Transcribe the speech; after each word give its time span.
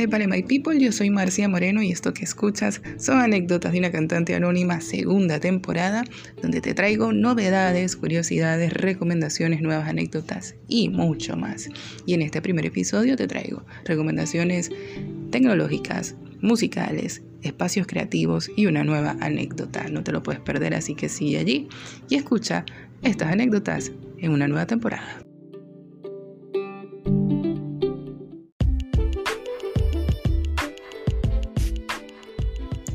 Hey, 0.00 0.06
vale, 0.06 0.26
my 0.26 0.42
people, 0.42 0.78
yo 0.78 0.92
soy 0.92 1.10
Marcia 1.10 1.46
Moreno 1.46 1.82
y 1.82 1.92
esto 1.92 2.14
que 2.14 2.24
escuchas 2.24 2.80
son 2.96 3.18
anécdotas 3.18 3.72
de 3.72 3.80
una 3.80 3.92
cantante 3.92 4.34
anónima 4.34 4.80
segunda 4.80 5.40
temporada, 5.40 6.04
donde 6.40 6.62
te 6.62 6.72
traigo 6.72 7.12
novedades, 7.12 7.96
curiosidades, 7.96 8.72
recomendaciones, 8.72 9.60
nuevas 9.60 9.86
anécdotas 9.86 10.54
y 10.68 10.88
mucho 10.88 11.36
más. 11.36 11.68
Y 12.06 12.14
en 12.14 12.22
este 12.22 12.40
primer 12.40 12.64
episodio 12.64 13.14
te 13.14 13.28
traigo 13.28 13.66
recomendaciones 13.84 14.70
tecnológicas, 15.30 16.16
musicales, 16.40 17.20
espacios 17.42 17.86
creativos 17.86 18.50
y 18.56 18.64
una 18.64 18.84
nueva 18.84 19.18
anécdota. 19.20 19.86
No 19.90 20.02
te 20.02 20.12
lo 20.12 20.22
puedes 20.22 20.40
perder, 20.40 20.72
así 20.72 20.94
que 20.94 21.10
sigue 21.10 21.40
allí 21.40 21.68
y 22.08 22.14
escucha 22.14 22.64
estas 23.02 23.30
anécdotas 23.30 23.92
en 24.16 24.30
una 24.30 24.48
nueva 24.48 24.64
temporada. 24.64 25.29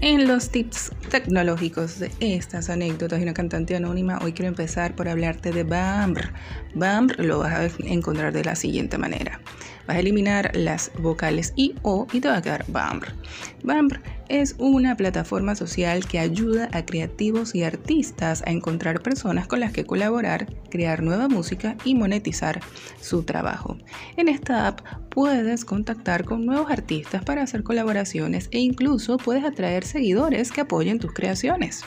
En 0.05 0.27
los 0.27 0.51
tips 0.51 0.91
tecnológicos 1.09 1.97
de 1.97 2.11
estas 2.19 2.69
anécdotas 2.69 3.17
de 3.17 3.23
una 3.23 3.33
cantante 3.33 3.75
anónima, 3.75 4.19
hoy 4.21 4.33
quiero 4.33 4.49
empezar 4.49 4.95
por 4.95 5.09
hablarte 5.09 5.51
de 5.51 5.63
BAMR. 5.63 6.31
BAMR 6.75 7.25
lo 7.25 7.39
vas 7.39 7.53
a 7.55 7.65
encontrar 7.87 8.31
de 8.31 8.43
la 8.43 8.55
siguiente 8.55 8.99
manera. 8.99 9.41
Vas 9.87 9.97
a 9.97 9.99
eliminar 9.99 10.51
las 10.55 10.91
vocales 10.99 11.53
I 11.55 11.73
O 11.81 12.05
y 12.13 12.19
te 12.21 12.27
va 12.27 12.37
a 12.37 12.41
quedar 12.43 12.65
BAMR. 12.67 13.15
BAMR 13.63 13.99
es 14.29 14.55
una 14.57 14.95
plataforma 14.97 15.55
social 15.55 16.07
que 16.07 16.19
ayuda 16.19 16.69
a 16.71 16.85
creativos 16.85 17.55
y 17.55 17.63
artistas 17.63 18.43
a 18.45 18.51
encontrar 18.51 19.01
personas 19.01 19.47
con 19.47 19.59
las 19.59 19.71
que 19.71 19.85
colaborar, 19.85 20.47
crear 20.69 21.03
nueva 21.03 21.27
música 21.27 21.75
y 21.83 21.95
monetizar 21.95 22.61
su 23.01 23.23
trabajo. 23.23 23.77
En 24.17 24.27
esta 24.27 24.67
app 24.67 24.81
puedes 25.09 25.65
contactar 25.65 26.25
con 26.25 26.45
nuevos 26.45 26.71
artistas 26.71 27.23
para 27.23 27.43
hacer 27.43 27.63
colaboraciones 27.63 28.49
e 28.51 28.59
incluso 28.59 29.17
puedes 29.17 29.43
atraer 29.43 29.85
seguidores 29.85 30.51
que 30.51 30.61
apoyen 30.61 30.99
tus 30.99 31.13
creaciones. 31.13 31.83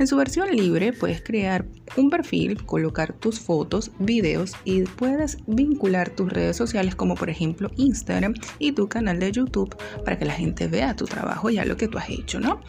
En 0.00 0.06
su 0.06 0.16
versión 0.16 0.50
libre 0.50 0.94
puedes 0.94 1.20
crear 1.20 1.66
un 1.94 2.08
perfil, 2.08 2.64
colocar 2.64 3.12
tus 3.12 3.38
fotos, 3.38 3.90
videos 3.98 4.54
y 4.64 4.84
puedes 4.84 5.36
vincular 5.46 6.08
tus 6.08 6.32
redes 6.32 6.56
sociales 6.56 6.94
como 6.94 7.16
por 7.16 7.28
ejemplo 7.28 7.70
Instagram 7.76 8.32
y 8.58 8.72
tu 8.72 8.88
canal 8.88 9.20
de 9.20 9.30
YouTube 9.30 9.76
para 10.02 10.18
que 10.18 10.24
la 10.24 10.32
gente 10.32 10.68
vea 10.68 10.96
tu 10.96 11.04
trabajo 11.04 11.50
y 11.50 11.56
lo 11.56 11.76
que 11.76 11.86
tú 11.86 11.98
has 11.98 12.08
hecho, 12.08 12.40
¿no? 12.40 12.62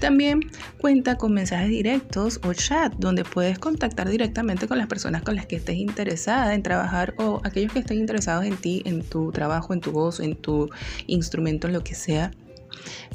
También 0.00 0.40
cuenta 0.80 1.18
con 1.18 1.34
mensajes 1.34 1.68
directos 1.68 2.40
o 2.42 2.54
chat 2.54 2.94
donde 2.94 3.22
puedes 3.22 3.58
contactar 3.58 4.08
directamente 4.08 4.66
con 4.66 4.78
las 4.78 4.86
personas 4.86 5.20
con 5.20 5.36
las 5.36 5.44
que 5.44 5.56
estés 5.56 5.76
interesada 5.76 6.54
en 6.54 6.62
trabajar 6.62 7.12
o 7.18 7.42
aquellos 7.44 7.74
que 7.74 7.80
estén 7.80 7.98
interesados 7.98 8.46
en 8.46 8.56
ti, 8.56 8.80
en 8.86 9.02
tu 9.02 9.30
trabajo, 9.30 9.74
en 9.74 9.82
tu 9.82 9.92
voz, 9.92 10.20
en 10.20 10.36
tu 10.36 10.70
instrumento, 11.06 11.66
en 11.66 11.74
lo 11.74 11.84
que 11.84 11.94
sea 11.94 12.30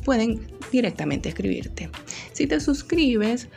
pueden 0.04 0.42
directamente 0.72 1.30
escribirte. 1.30 1.90
Si 2.34 2.48
te 2.48 2.60
suscribes, 2.60 3.48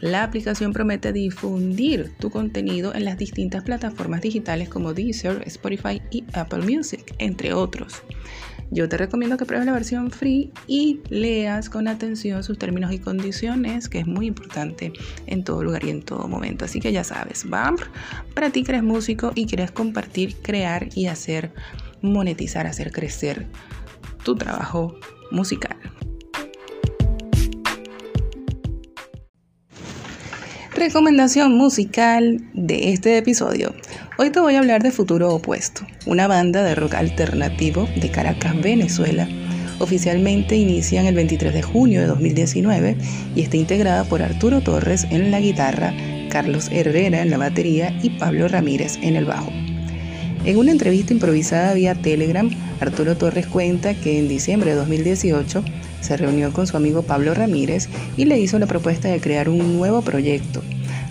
la 0.00 0.24
aplicación 0.24 0.72
promete 0.72 1.12
difundir 1.12 2.12
tu 2.18 2.28
contenido 2.30 2.92
en 2.92 3.04
las 3.04 3.18
distintas 3.18 3.62
plataformas 3.62 4.20
digitales 4.20 4.68
como 4.68 4.94
Deezer, 4.94 5.42
Spotify 5.46 6.02
y 6.10 6.24
Apple 6.32 6.62
Music, 6.62 7.14
entre 7.18 7.54
otros. 7.54 8.02
Yo 8.72 8.88
te 8.88 8.96
recomiendo 8.96 9.36
que 9.36 9.44
pruebes 9.44 9.66
la 9.66 9.72
versión 9.74 10.10
free 10.10 10.50
y 10.66 11.02
leas 11.10 11.68
con 11.68 11.88
atención 11.88 12.42
sus 12.42 12.58
términos 12.58 12.90
y 12.90 12.98
condiciones, 12.98 13.88
que 13.88 13.98
es 13.98 14.06
muy 14.06 14.26
importante 14.26 14.92
en 15.26 15.44
todo 15.44 15.62
lugar 15.62 15.84
y 15.84 15.90
en 15.90 16.02
todo 16.02 16.26
momento. 16.26 16.64
Así 16.64 16.80
que 16.80 16.90
ya 16.90 17.04
sabes, 17.04 17.48
BAMR, 17.48 17.90
para 18.34 18.50
ti 18.50 18.64
que 18.64 18.72
eres 18.72 18.82
músico 18.82 19.30
y 19.34 19.46
quieres 19.46 19.70
compartir, 19.70 20.36
crear 20.36 20.88
y 20.94 21.06
hacer 21.06 21.52
monetizar, 22.00 22.66
hacer 22.66 22.92
crecer 22.92 23.46
tu 24.22 24.36
trabajo 24.36 24.94
musical. 25.30 25.76
Recomendación 30.74 31.56
musical 31.56 32.40
de 32.54 32.92
este 32.92 33.18
episodio. 33.18 33.74
Hoy 34.18 34.30
te 34.30 34.40
voy 34.40 34.56
a 34.56 34.58
hablar 34.58 34.82
de 34.82 34.90
Futuro 34.90 35.32
Opuesto, 35.34 35.86
una 36.06 36.26
banda 36.26 36.62
de 36.62 36.74
rock 36.74 36.94
alternativo 36.94 37.88
de 38.00 38.10
Caracas, 38.10 38.60
Venezuela. 38.60 39.28
Oficialmente 39.78 40.56
inician 40.56 41.06
el 41.06 41.14
23 41.14 41.54
de 41.54 41.62
junio 41.62 42.00
de 42.00 42.06
2019 42.06 42.96
y 43.34 43.42
está 43.42 43.56
integrada 43.56 44.04
por 44.04 44.22
Arturo 44.22 44.60
Torres 44.60 45.06
en 45.10 45.30
la 45.30 45.40
guitarra, 45.40 45.94
Carlos 46.30 46.68
Herrera 46.70 47.22
en 47.22 47.30
la 47.30 47.38
batería 47.38 47.96
y 48.02 48.10
Pablo 48.10 48.48
Ramírez 48.48 48.98
en 49.02 49.16
el 49.16 49.24
bajo. 49.24 49.50
En 50.44 50.56
una 50.56 50.72
entrevista 50.72 51.12
improvisada 51.12 51.72
vía 51.72 51.94
Telegram, 51.94 52.50
Arturo 52.80 53.16
Torres 53.16 53.46
cuenta 53.46 53.94
que 53.94 54.18
en 54.18 54.26
diciembre 54.26 54.70
de 54.70 54.76
2018 54.76 55.62
se 56.00 56.16
reunió 56.16 56.52
con 56.52 56.66
su 56.66 56.76
amigo 56.76 57.02
Pablo 57.02 57.32
Ramírez 57.32 57.88
y 58.16 58.24
le 58.24 58.40
hizo 58.40 58.58
la 58.58 58.66
propuesta 58.66 59.06
de 59.06 59.20
crear 59.20 59.48
un 59.48 59.76
nuevo 59.76 60.02
proyecto. 60.02 60.60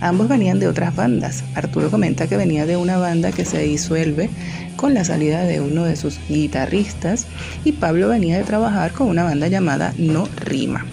Ambos 0.02 0.28
venían 0.28 0.59
de 0.59 0.68
otras 0.68 0.94
bandas. 0.97 1.46
Arturo 1.56 1.90
comenta 1.90 2.28
que 2.28 2.36
venía 2.36 2.66
de 2.66 2.75
una 2.75 2.97
banda 2.97 3.31
que 3.31 3.46
se 3.46 3.59
disuelve 3.59 4.30
con 4.75 4.94
la 4.94 5.06
salida 5.06 5.44
de 5.46 5.62
uno 5.62 5.86
de 5.86 5.96
sus 5.96 6.19
guitarristas 6.28 7.25
y 7.63 7.72
Pablo 7.72 8.09
venía 8.09 8.38
de 8.38 8.44
trabajar 8.44 8.92
con 8.92 9.08
una 9.08 9.24
banda 9.24 9.48
llamada 9.48 9.94
No 9.98 10.28
Rima. 10.44 10.86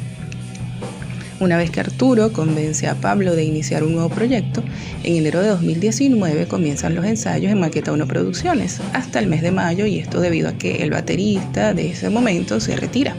Una 1.41 1.57
vez 1.57 1.71
que 1.71 1.79
Arturo 1.79 2.33
convence 2.33 2.89
a 2.89 2.97
Pablo 2.97 3.37
de 3.37 3.45
iniciar 3.45 3.85
un 3.85 3.93
nuevo 3.93 4.09
proyecto, 4.09 4.61
en 5.05 5.17
enero 5.17 5.41
de 5.41 5.49
2019 5.49 6.49
comienzan 6.49 6.97
los 6.97 7.05
ensayos 7.05 7.53
en 7.53 7.61
Maqueta 7.61 7.93
1 7.93 8.09
Producciones, 8.09 8.81
hasta 8.93 9.21
el 9.21 9.29
mes 9.29 9.43
de 9.43 9.53
mayo 9.53 9.87
y 9.87 10.01
esto 10.01 10.21
debido 10.21 10.49
a 10.49 10.55
que 10.55 10.83
el 10.83 10.91
baterista 10.91 11.75
de 11.75 11.91
ese 11.91 12.11
momento 12.11 12.59
se 12.59 12.75
retira. 12.75 13.15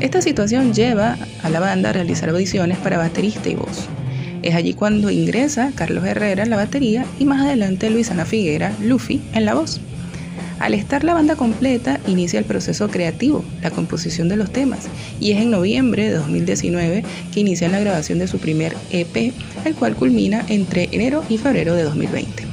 Esta 0.00 0.20
situación 0.20 0.74
lleva 0.74 1.16
a 1.42 1.48
la 1.48 1.60
banda 1.60 1.90
a 1.90 1.92
realizar 1.94 2.28
audiciones 2.28 2.76
para 2.76 2.98
baterista 2.98 3.48
y 3.48 3.54
voz. 3.54 3.88
Es 4.42 4.54
allí 4.54 4.74
cuando 4.74 5.08
ingresa 5.10 5.72
Carlos 5.74 6.04
Herrera 6.04 6.42
en 6.42 6.50
la 6.50 6.56
batería 6.56 7.06
y 7.18 7.24
más 7.24 7.40
adelante 7.40 7.88
Luisana 7.88 8.26
Figuera, 8.26 8.70
Luffy, 8.82 9.22
en 9.32 9.46
la 9.46 9.54
voz. 9.54 9.80
Al 10.64 10.72
estar 10.72 11.04
la 11.04 11.12
banda 11.12 11.36
completa, 11.36 12.00
inicia 12.06 12.38
el 12.38 12.46
proceso 12.46 12.88
creativo, 12.88 13.44
la 13.60 13.70
composición 13.70 14.30
de 14.30 14.36
los 14.36 14.50
temas, 14.50 14.86
y 15.20 15.32
es 15.32 15.42
en 15.42 15.50
noviembre 15.50 16.04
de 16.04 16.14
2019 16.14 17.04
que 17.34 17.40
inicia 17.40 17.68
la 17.68 17.80
grabación 17.80 18.18
de 18.18 18.28
su 18.28 18.38
primer 18.38 18.74
EP, 18.90 19.34
el 19.66 19.74
cual 19.74 19.94
culmina 19.94 20.42
entre 20.48 20.88
enero 20.90 21.22
y 21.28 21.36
febrero 21.36 21.74
de 21.74 21.82
2020. 21.82 22.44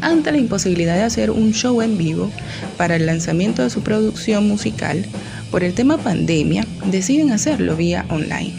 Ante 0.00 0.32
la 0.32 0.38
imposibilidad 0.38 0.96
de 0.96 1.02
hacer 1.02 1.30
un 1.30 1.52
show 1.52 1.82
en 1.82 1.98
vivo 1.98 2.30
para 2.78 2.96
el 2.96 3.04
lanzamiento 3.04 3.62
de 3.62 3.68
su 3.68 3.82
producción 3.82 4.48
musical, 4.48 5.04
por 5.50 5.62
el 5.62 5.74
tema 5.74 5.98
pandemia, 5.98 6.66
deciden 6.90 7.32
hacerlo 7.32 7.76
vía 7.76 8.06
online. 8.08 8.54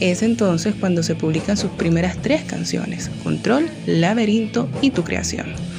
Es 0.00 0.22
entonces 0.22 0.74
cuando 0.80 1.02
se 1.02 1.14
publican 1.14 1.58
sus 1.58 1.72
primeras 1.72 2.16
tres 2.22 2.42
canciones, 2.44 3.10
Control, 3.22 3.68
Laberinto 3.84 4.66
y 4.80 4.92
Tu 4.92 5.04
Creación. 5.04 5.75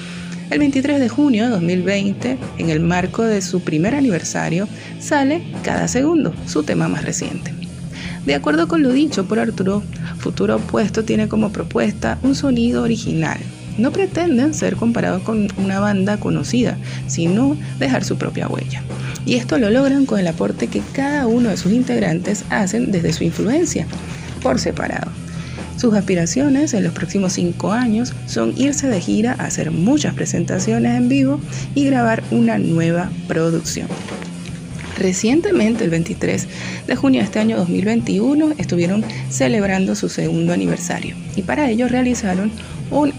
El 0.49 0.59
23 0.59 1.01
de 1.01 1.09
junio 1.09 1.43
de 1.43 1.49
2020, 1.49 2.37
en 2.57 2.69
el 2.69 2.79
marco 2.79 3.23
de 3.23 3.41
su 3.41 3.59
primer 3.59 3.93
aniversario, 3.93 4.69
sale 4.97 5.43
Cada 5.61 5.89
Segundo, 5.89 6.33
su 6.45 6.63
tema 6.63 6.87
más 6.87 7.03
reciente. 7.03 7.53
De 8.25 8.33
acuerdo 8.33 8.69
con 8.69 8.81
lo 8.81 8.93
dicho 8.93 9.25
por 9.25 9.39
Arturo, 9.39 9.83
Futuro 10.19 10.55
Opuesto 10.55 11.03
tiene 11.03 11.27
como 11.27 11.51
propuesta 11.51 12.17
un 12.23 12.33
sonido 12.33 12.83
original. 12.83 13.37
No 13.77 13.91
pretenden 13.91 14.53
ser 14.53 14.77
comparados 14.77 15.21
con 15.23 15.49
una 15.57 15.81
banda 15.81 16.17
conocida, 16.17 16.77
sino 17.07 17.57
dejar 17.77 18.05
su 18.05 18.17
propia 18.17 18.47
huella. 18.47 18.81
Y 19.25 19.35
esto 19.35 19.57
lo 19.57 19.69
logran 19.69 20.05
con 20.05 20.17
el 20.17 20.27
aporte 20.27 20.67
que 20.67 20.81
cada 20.93 21.27
uno 21.27 21.49
de 21.49 21.57
sus 21.57 21.73
integrantes 21.73 22.45
hacen 22.49 22.93
desde 22.93 23.11
su 23.11 23.25
influencia, 23.25 23.85
por 24.41 24.59
separado. 24.59 25.11
Sus 25.77 25.93
aspiraciones 25.93 26.73
en 26.73 26.83
los 26.83 26.93
próximos 26.93 27.33
cinco 27.33 27.71
años 27.71 28.13
son 28.25 28.53
irse 28.57 28.87
de 28.87 28.99
gira, 28.99 29.33
hacer 29.33 29.69
muchas 29.69 30.15
presentaciones 30.15 30.97
en 30.97 31.07
vivo 31.07 31.39
y 31.75 31.85
grabar 31.85 32.23
una 32.31 32.57
nueva 32.57 33.11
producción. 33.27 33.87
Recientemente, 34.97 35.83
el 35.83 35.91
23 35.91 36.47
de 36.87 36.95
junio 36.95 37.21
de 37.21 37.25
este 37.25 37.37
año 37.37 37.57
2021, 37.57 38.53
estuvieron 38.57 39.05
celebrando 39.29 39.93
su 39.93 40.09
segundo 40.09 40.51
aniversario 40.51 41.15
y 41.35 41.43
para 41.43 41.69
ello 41.69 41.87
realizaron 41.87 42.51
un 42.89 43.13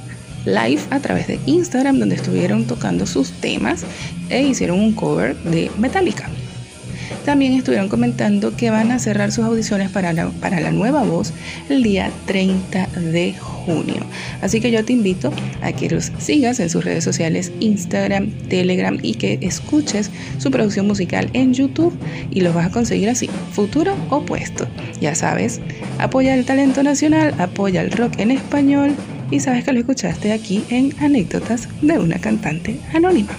live 0.44 0.80
a 0.90 0.98
través 0.98 1.28
de 1.28 1.38
Instagram 1.46 2.00
donde 2.00 2.16
estuvieron 2.16 2.64
tocando 2.64 3.06
sus 3.06 3.30
temas 3.30 3.84
e 4.30 4.42
hicieron 4.42 4.80
un 4.80 4.92
cover 4.92 5.36
de 5.44 5.70
Metallica. 5.78 6.28
También 7.24 7.52
estuvieron 7.52 7.88
comentando 7.88 8.56
que 8.56 8.70
van 8.70 8.90
a 8.92 8.98
cerrar 8.98 9.32
sus 9.32 9.44
audiciones 9.44 9.90
para 9.90 10.12
la, 10.12 10.28
para 10.30 10.60
la 10.60 10.70
nueva 10.70 11.04
voz 11.04 11.32
el 11.68 11.82
día 11.82 12.10
30 12.26 12.86
de 13.12 13.34
junio. 13.38 14.04
Así 14.40 14.60
que 14.60 14.70
yo 14.70 14.84
te 14.84 14.92
invito 14.92 15.32
a 15.62 15.72
que 15.72 15.90
los 15.90 16.12
sigas 16.18 16.60
en 16.60 16.70
sus 16.70 16.84
redes 16.84 17.04
sociales, 17.04 17.52
Instagram, 17.60 18.30
Telegram 18.48 18.98
y 19.02 19.14
que 19.14 19.38
escuches 19.42 20.10
su 20.38 20.50
producción 20.50 20.86
musical 20.86 21.28
en 21.32 21.52
YouTube 21.52 21.96
y 22.30 22.40
los 22.40 22.54
vas 22.54 22.66
a 22.66 22.70
conseguir 22.70 23.08
así, 23.08 23.28
futuro 23.52 23.96
opuesto. 24.10 24.66
Ya 25.00 25.14
sabes, 25.14 25.60
apoya 25.98 26.34
el 26.34 26.44
talento 26.44 26.82
nacional, 26.82 27.34
apoya 27.38 27.82
el 27.82 27.90
rock 27.90 28.18
en 28.18 28.30
español 28.30 28.94
y 29.30 29.40
sabes 29.40 29.64
que 29.64 29.72
lo 29.72 29.80
escuchaste 29.80 30.32
aquí 30.32 30.64
en 30.70 30.94
Anécdotas 31.00 31.68
de 31.82 31.98
una 31.98 32.18
cantante 32.18 32.78
anónima. 32.94 33.32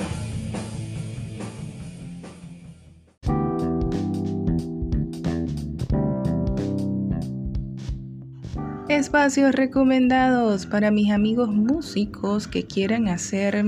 Espacios 8.89 9.53
recomendados 9.53 10.65
para 10.65 10.89
mis 10.89 11.11
amigos 11.11 11.49
músicos 11.49 12.47
que 12.47 12.65
quieran 12.65 13.07
hacer 13.07 13.63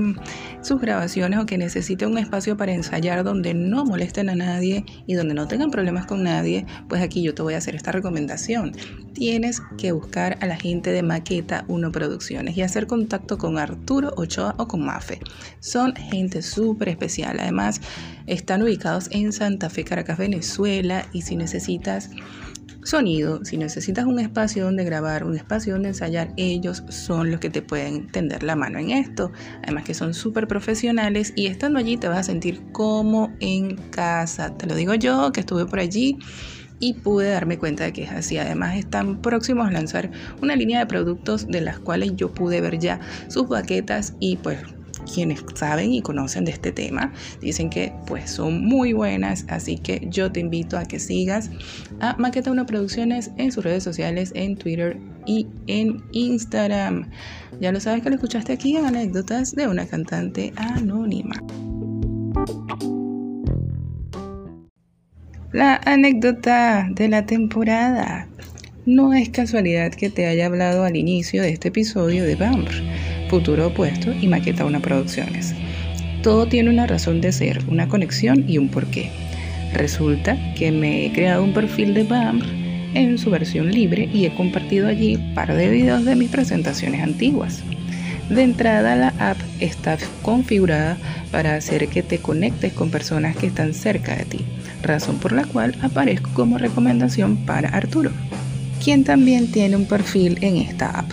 sus 0.62 0.80
grabaciones 0.80 1.38
o 1.38 1.46
que 1.46 1.58
necesiten 1.58 2.10
un 2.10 2.18
espacio 2.18 2.56
para 2.56 2.72
ensayar 2.72 3.22
donde 3.22 3.54
no 3.54 3.84
molesten 3.84 4.30
a 4.30 4.34
nadie 4.34 4.84
y 5.06 5.14
donde 5.14 5.34
no 5.34 5.46
tengan 5.46 5.70
problemas 5.70 6.06
con 6.06 6.24
nadie, 6.24 6.66
pues 6.88 7.00
aquí 7.02 7.22
yo 7.22 7.34
te 7.34 7.42
voy 7.42 7.54
a 7.54 7.58
hacer 7.58 7.76
esta 7.76 7.92
recomendación. 7.92 8.72
Tienes 9.12 9.62
que 9.78 9.92
buscar 9.92 10.38
a 10.40 10.46
la 10.46 10.56
gente 10.56 10.90
de 10.90 11.04
Maqueta 11.04 11.66
1 11.68 11.92
Producciones 11.92 12.56
y 12.56 12.62
hacer 12.62 12.88
contacto 12.88 13.38
con 13.38 13.58
Arturo 13.58 14.12
Ochoa 14.16 14.56
o 14.58 14.66
con 14.66 14.84
Mafe. 14.84 15.20
Son 15.60 15.94
gente 15.94 16.42
súper 16.42 16.88
especial. 16.88 17.38
Además, 17.38 17.80
están 18.26 18.60
ubicados 18.60 19.06
en 19.12 19.32
Santa 19.32 19.70
Fe, 19.70 19.84
Caracas, 19.84 20.18
Venezuela 20.18 21.06
y 21.12 21.22
si 21.22 21.36
necesitas 21.36 22.10
sonido, 22.84 23.44
si 23.44 23.56
necesitas 23.56 24.06
un 24.06 24.18
espacio 24.18 24.64
donde 24.64 24.84
grabar, 24.84 25.24
un 25.24 25.36
espacio 25.36 25.74
donde 25.74 25.90
ensayar, 25.90 26.32
ellos 26.36 26.82
son 26.88 27.30
los 27.30 27.40
que 27.40 27.50
te 27.50 27.62
pueden 27.62 28.08
tender 28.08 28.42
la 28.42 28.56
mano 28.56 28.78
en 28.78 28.90
esto. 28.90 29.32
Además 29.62 29.84
que 29.84 29.94
son 29.94 30.14
súper 30.14 30.48
profesionales 30.48 31.32
y 31.36 31.46
estando 31.46 31.78
allí 31.78 31.96
te 31.96 32.08
vas 32.08 32.18
a 32.18 32.22
sentir 32.24 32.62
como 32.72 33.34
en 33.40 33.76
casa. 33.90 34.56
Te 34.56 34.66
lo 34.66 34.74
digo 34.74 34.94
yo 34.94 35.32
que 35.32 35.40
estuve 35.40 35.66
por 35.66 35.78
allí 35.78 36.18
y 36.80 36.94
pude 36.94 37.30
darme 37.30 37.58
cuenta 37.58 37.84
de 37.84 37.92
que 37.92 38.02
es 38.02 38.10
así. 38.10 38.38
Además 38.38 38.76
están 38.76 39.22
próximos 39.22 39.68
a 39.68 39.70
lanzar 39.70 40.10
una 40.40 40.56
línea 40.56 40.80
de 40.80 40.86
productos 40.86 41.46
de 41.46 41.60
las 41.60 41.78
cuales 41.78 42.12
yo 42.16 42.34
pude 42.34 42.60
ver 42.60 42.78
ya 42.78 43.00
sus 43.28 43.48
baquetas 43.48 44.14
y 44.18 44.36
pues 44.36 44.58
quienes 45.12 45.44
saben 45.54 45.92
y 45.92 46.02
conocen 46.02 46.44
de 46.44 46.52
este 46.52 46.72
tema 46.72 47.12
dicen 47.40 47.70
que 47.70 47.92
pues 48.06 48.30
son 48.30 48.64
muy 48.64 48.92
buenas, 48.92 49.44
así 49.48 49.78
que 49.78 50.06
yo 50.10 50.30
te 50.32 50.40
invito 50.40 50.78
a 50.78 50.84
que 50.84 50.98
sigas 50.98 51.50
a 52.00 52.16
Maqueta 52.18 52.50
1 52.50 52.66
Producciones 52.66 53.30
en 53.36 53.52
sus 53.52 53.64
redes 53.64 53.82
sociales, 53.82 54.32
en 54.34 54.56
Twitter 54.56 54.98
y 55.26 55.46
en 55.66 56.02
Instagram. 56.12 57.10
Ya 57.60 57.72
lo 57.72 57.80
sabes 57.80 58.02
que 58.02 58.10
lo 58.10 58.16
escuchaste 58.16 58.52
aquí 58.52 58.76
en 58.76 58.86
anécdotas 58.86 59.54
de 59.54 59.68
una 59.68 59.86
cantante 59.86 60.52
anónima. 60.56 61.34
La 65.52 65.80
anécdota 65.84 66.88
de 66.90 67.08
la 67.08 67.26
temporada. 67.26 68.28
No 68.84 69.14
es 69.14 69.28
casualidad 69.28 69.92
que 69.92 70.10
te 70.10 70.26
haya 70.26 70.46
hablado 70.46 70.82
al 70.82 70.96
inicio 70.96 71.40
de 71.42 71.50
este 71.50 71.68
episodio 71.68 72.24
de 72.24 72.34
BAMR 72.34 73.11
Futuro 73.32 73.68
Opuesto 73.68 74.12
y 74.12 74.28
Maqueta 74.28 74.66
Una 74.66 74.80
Producciones. 74.80 75.54
Todo 76.22 76.48
tiene 76.48 76.68
una 76.68 76.86
razón 76.86 77.22
de 77.22 77.32
ser, 77.32 77.62
una 77.66 77.88
conexión 77.88 78.44
y 78.46 78.58
un 78.58 78.68
porqué. 78.68 79.10
Resulta 79.72 80.36
que 80.52 80.70
me 80.70 81.06
he 81.06 81.12
creado 81.12 81.42
un 81.42 81.54
perfil 81.54 81.94
de 81.94 82.02
BAMR 82.02 82.44
en 82.92 83.16
su 83.16 83.30
versión 83.30 83.72
libre 83.72 84.06
y 84.12 84.26
he 84.26 84.34
compartido 84.34 84.86
allí 84.86 85.16
par 85.34 85.54
de 85.54 85.70
videos 85.70 86.04
de 86.04 86.14
mis 86.14 86.28
presentaciones 86.28 87.00
antiguas. 87.00 87.62
De 88.28 88.42
entrada 88.42 88.96
la 88.96 89.14
app 89.18 89.38
está 89.60 89.96
configurada 90.20 90.98
para 91.30 91.54
hacer 91.54 91.88
que 91.88 92.02
te 92.02 92.18
conectes 92.18 92.74
con 92.74 92.90
personas 92.90 93.34
que 93.34 93.46
están 93.46 93.72
cerca 93.72 94.14
de 94.14 94.26
ti, 94.26 94.40
razón 94.82 95.16
por 95.16 95.32
la 95.32 95.46
cual 95.46 95.74
aparezco 95.80 96.28
como 96.34 96.58
recomendación 96.58 97.38
para 97.46 97.70
Arturo, 97.70 98.10
quien 98.84 99.04
también 99.04 99.50
tiene 99.50 99.76
un 99.76 99.86
perfil 99.86 100.36
en 100.42 100.58
esta 100.58 100.90
app. 100.90 101.10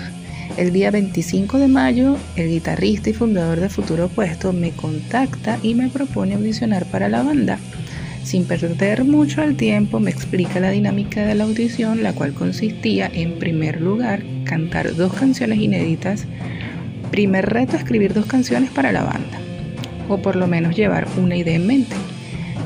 El 0.57 0.73
día 0.73 0.91
25 0.91 1.57
de 1.57 1.67
mayo, 1.67 2.17
el 2.35 2.49
guitarrista 2.49 3.09
y 3.09 3.13
fundador 3.13 3.59
de 3.59 3.69
Futuro 3.69 4.05
Opuesto 4.05 4.51
me 4.51 4.71
contacta 4.71 5.57
y 5.63 5.73
me 5.73 5.89
propone 5.89 6.35
audicionar 6.35 6.85
para 6.85 7.07
la 7.07 7.23
banda. 7.23 7.59
Sin 8.23 8.45
perder 8.45 9.05
mucho 9.05 9.41
el 9.41 9.55
tiempo, 9.55 9.99
me 9.99 10.11
explica 10.11 10.59
la 10.59 10.71
dinámica 10.71 11.25
de 11.25 11.35
la 11.35 11.45
audición, 11.45 12.03
la 12.03 12.13
cual 12.13 12.33
consistía 12.33 13.09
en 13.13 13.39
primer 13.39 13.79
lugar 13.79 14.21
cantar 14.43 14.95
dos 14.95 15.13
canciones 15.13 15.59
inéditas. 15.59 16.25
Primer 17.09 17.47
reto, 17.47 17.77
escribir 17.77 18.13
dos 18.13 18.25
canciones 18.25 18.69
para 18.69 18.91
la 18.91 19.03
banda, 19.03 19.39
o 20.09 20.17
por 20.17 20.35
lo 20.35 20.47
menos 20.47 20.75
llevar 20.75 21.07
una 21.17 21.37
idea 21.37 21.55
en 21.55 21.67
mente. 21.67 21.95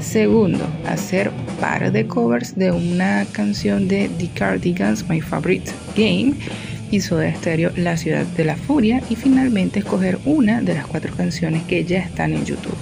Segundo, 0.02 0.66
hacer 0.88 1.32
par 1.62 1.92
de 1.92 2.08
covers 2.08 2.56
de 2.56 2.72
una 2.72 3.26
canción 3.32 3.88
de 3.88 4.10
The 4.18 4.30
Cardigans, 4.34 5.08
My 5.08 5.22
Favorite 5.22 5.72
Game 5.96 6.34
hizo 6.94 7.18
de 7.18 7.30
estéreo 7.30 7.72
La 7.76 7.98
Ciudad 7.98 8.24
de 8.26 8.46
la 8.46 8.56
Furia 8.56 9.02
y 9.10 9.16
finalmente 9.16 9.80
escoger 9.80 10.20
una 10.26 10.62
de 10.62 10.76
las 10.76 10.86
cuatro 10.86 11.12
canciones 11.16 11.64
que 11.64 11.84
ya 11.86 12.00
están 12.00 12.34
en 12.34 12.46
YouTube. 12.46 12.78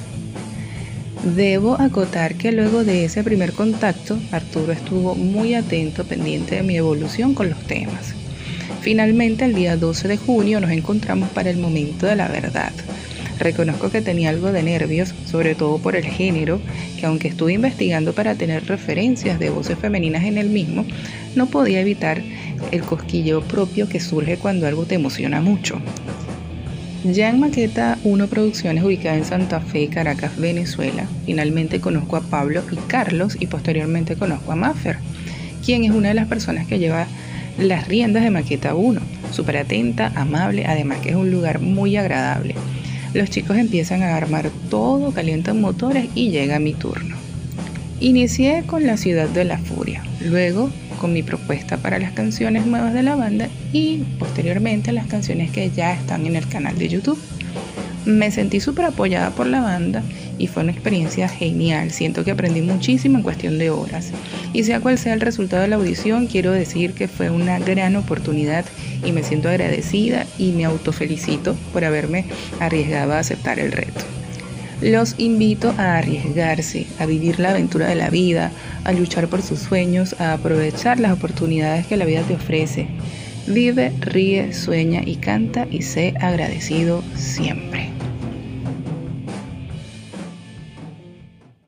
Debo 1.35 1.79
acotar 1.79 2.35
que 2.35 2.51
luego 2.51 2.83
de 2.83 3.05
ese 3.05 3.23
primer 3.23 3.53
contacto, 3.53 4.19
Arturo 4.31 4.73
estuvo 4.73 5.15
muy 5.15 5.53
atento, 5.53 6.03
pendiente 6.03 6.55
de 6.55 6.63
mi 6.63 6.75
evolución 6.75 7.33
con 7.33 7.49
los 7.49 7.59
temas. 7.67 8.13
Finalmente, 8.81 9.45
el 9.45 9.55
día 9.55 9.77
12 9.77 10.07
de 10.09 10.17
junio 10.17 10.59
nos 10.59 10.71
encontramos 10.71 11.29
para 11.29 11.49
el 11.49 11.57
momento 11.57 12.05
de 12.05 12.15
la 12.17 12.27
verdad. 12.27 12.73
Reconozco 13.41 13.89
que 13.89 14.03
tenía 14.03 14.29
algo 14.29 14.51
de 14.51 14.61
nervios, 14.61 15.15
sobre 15.25 15.55
todo 15.55 15.79
por 15.79 15.95
el 15.95 16.05
género, 16.05 16.61
que 16.99 17.07
aunque 17.07 17.27
estuve 17.27 17.53
investigando 17.53 18.13
para 18.13 18.35
tener 18.35 18.67
referencias 18.67 19.39
de 19.39 19.49
voces 19.49 19.79
femeninas 19.79 20.25
en 20.25 20.37
el 20.37 20.47
mismo, 20.47 20.85
no 21.33 21.47
podía 21.47 21.79
evitar 21.79 22.21
el 22.69 22.81
cosquilleo 22.83 23.41
propio 23.41 23.89
que 23.89 23.99
surge 23.99 24.37
cuando 24.37 24.67
algo 24.67 24.85
te 24.85 24.93
emociona 24.93 25.41
mucho. 25.41 25.81
Ya 27.03 27.29
en 27.29 27.39
Maqueta 27.39 27.97
1 28.03 28.27
Producciones, 28.27 28.83
ubicada 28.83 29.17
en 29.17 29.25
Santa 29.25 29.59
Fe, 29.59 29.87
Caracas, 29.87 30.37
Venezuela, 30.37 31.07
finalmente 31.25 31.79
conozco 31.79 32.17
a 32.17 32.21
Pablo 32.21 32.61
y 32.71 32.75
Carlos 32.75 33.37
y 33.39 33.47
posteriormente 33.47 34.17
conozco 34.17 34.51
a 34.51 34.55
Maffer, 34.55 34.97
quien 35.65 35.83
es 35.83 35.89
una 35.89 36.09
de 36.09 36.13
las 36.13 36.27
personas 36.27 36.67
que 36.67 36.77
lleva 36.77 37.07
las 37.57 37.87
riendas 37.87 38.21
de 38.21 38.29
Maqueta 38.29 38.75
1. 38.75 39.01
Súper 39.31 39.57
atenta, 39.57 40.11
amable, 40.13 40.67
además 40.67 40.99
que 40.99 41.09
es 41.09 41.15
un 41.15 41.31
lugar 41.31 41.59
muy 41.59 41.97
agradable. 41.97 42.53
Los 43.13 43.29
chicos 43.29 43.57
empiezan 43.57 44.03
a 44.03 44.15
armar 44.15 44.49
todo, 44.69 45.11
calientan 45.11 45.59
motores 45.59 46.07
y 46.15 46.29
llega 46.29 46.59
mi 46.59 46.73
turno. 46.73 47.17
Inicié 47.99 48.63
con 48.65 48.87
La 48.87 48.95
Ciudad 48.95 49.27
de 49.27 49.43
la 49.43 49.57
Furia, 49.57 50.03
luego 50.21 50.71
con 50.99 51.11
mi 51.11 51.21
propuesta 51.21 51.77
para 51.77 51.99
las 51.99 52.13
canciones 52.13 52.65
nuevas 52.65 52.93
de 52.93 53.03
la 53.03 53.15
banda 53.15 53.49
y 53.73 53.97
posteriormente 54.17 54.91
las 54.91 55.07
canciones 55.07 55.51
que 55.51 55.69
ya 55.71 55.93
están 55.93 56.25
en 56.25 56.37
el 56.37 56.47
canal 56.47 56.77
de 56.77 56.87
YouTube. 56.87 57.19
Me 58.05 58.31
sentí 58.31 58.59
súper 58.59 58.85
apoyada 58.85 59.29
por 59.29 59.45
la 59.45 59.61
banda 59.61 60.03
y 60.39 60.47
fue 60.47 60.63
una 60.63 60.71
experiencia 60.71 61.29
genial. 61.29 61.91
Siento 61.91 62.23
que 62.23 62.31
aprendí 62.31 62.61
muchísimo 62.61 63.17
en 63.17 63.23
cuestión 63.23 63.59
de 63.59 63.69
horas. 63.69 64.11
Y 64.53 64.63
sea 64.63 64.79
cual 64.79 64.97
sea 64.97 65.13
el 65.13 65.21
resultado 65.21 65.61
de 65.61 65.67
la 65.67 65.75
audición, 65.75 66.27
quiero 66.27 66.51
decir 66.51 66.93
que 66.93 67.07
fue 67.07 67.29
una 67.29 67.59
gran 67.59 67.95
oportunidad 67.95 68.65
y 69.05 69.11
me 69.11 69.23
siento 69.23 69.49
agradecida 69.49 70.25
y 70.39 70.51
me 70.51 70.65
autofelicito 70.65 71.55
por 71.73 71.85
haberme 71.85 72.25
arriesgado 72.59 73.13
a 73.13 73.19
aceptar 73.19 73.59
el 73.59 73.71
reto. 73.71 74.01
Los 74.81 75.13
invito 75.19 75.75
a 75.77 75.97
arriesgarse, 75.97 76.87
a 76.97 77.05
vivir 77.05 77.39
la 77.39 77.51
aventura 77.51 77.87
de 77.87 77.93
la 77.93 78.09
vida, 78.09 78.51
a 78.83 78.91
luchar 78.93 79.27
por 79.27 79.43
sus 79.43 79.59
sueños, 79.59 80.19
a 80.19 80.33
aprovechar 80.33 80.99
las 80.99 81.11
oportunidades 81.11 81.85
que 81.85 81.97
la 81.97 82.05
vida 82.05 82.23
te 82.23 82.33
ofrece. 82.33 82.87
Vive, 83.47 83.91
ríe, 83.99 84.53
sueña 84.53 85.01
y 85.05 85.15
canta 85.15 85.67
y 85.69 85.81
sé 85.81 86.13
agradecido 86.19 87.03
siempre. 87.15 87.89